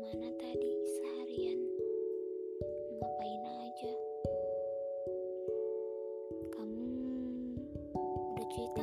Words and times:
Gimana 0.00 0.32
tadi 0.40 0.72
seharian? 0.96 1.60
Ngapain 2.96 3.44
aja? 3.68 3.92
Kamu 6.56 6.88
udah 8.32 8.46
cerita? 8.48 8.80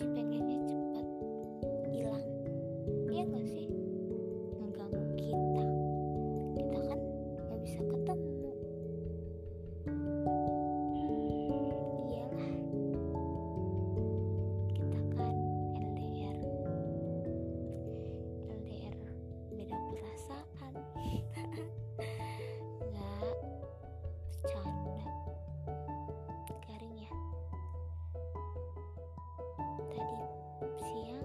Sih 0.00 0.08
pengennya 0.16 0.56
cepat 0.64 1.06
hilang. 1.92 2.24
Iya 3.12 3.22
gak 3.36 3.44
sih? 3.52 3.68
Ngeganggu 4.56 5.04
kita. 5.12 5.64
Kita 6.56 6.78
kan 6.88 7.00
gak 7.36 7.58
bisa 7.60 7.80
ketemu. 7.84 8.52
Iyalah. 12.08 12.52
Kita 14.72 15.00
kan 15.20 15.36
LDR. 15.84 16.38
LDR 18.56 18.96
beda 19.52 19.76
perasaan. 19.92 20.72
Nggak 22.88 23.36
bercanda. 24.48 24.79
Siang 30.60 31.19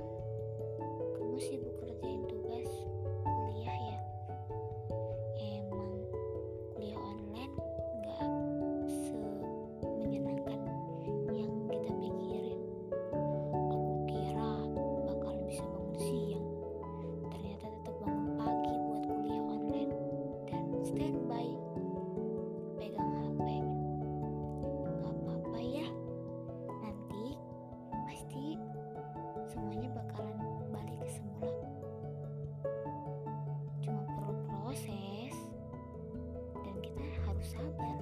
sabar, 37.46 37.98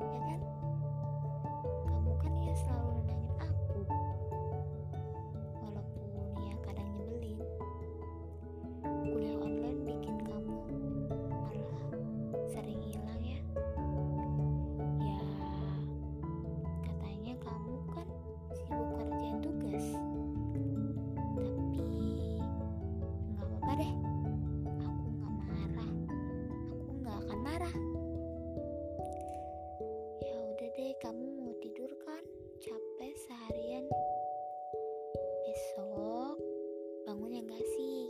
ya 0.00 0.20
kan? 0.24 0.40
Kamu 1.84 2.12
kan 2.16 2.32
ya 2.40 2.52
selalu 2.56 2.96
nenangin 3.04 3.36
aku, 3.44 3.80
walaupun 5.60 6.08
ya 6.40 6.54
kadang 6.64 6.88
nyebelin. 6.96 7.38
Kuliah 9.04 9.36
online 9.36 9.80
bikin 9.84 10.16
kamu 10.24 10.56
malah 11.28 11.76
sering 12.48 12.80
hilang 12.80 13.20
ya. 13.20 13.40
Ya, 15.04 15.20
katanya 16.88 17.34
kamu 17.44 17.74
kan 17.92 18.08
sibuk 18.56 18.88
kerjain 18.96 19.36
tugas. 19.44 19.86
Tapi 21.36 21.84
nggak 23.28 23.44
apa-apa 23.44 23.72
deh. 23.76 23.92
Aku 24.88 25.04
nggak 25.20 25.32
marah. 25.52 25.90
Aku 26.72 26.92
nggak 27.04 27.16
akan 27.28 27.38
marah. 27.44 27.76
ya 37.34 37.42
nggak 37.42 37.66
sih? 37.66 38.06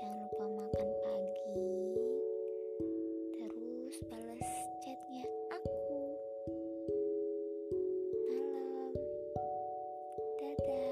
Jangan 0.00 0.16
lupa 0.24 0.44
makan 0.56 0.88
pagi. 1.04 1.68
Terus 3.36 3.96
bales 4.08 4.50
chatnya 4.80 5.28
aku. 5.52 6.00
Malam. 8.24 8.92
Dadah. 10.40 10.89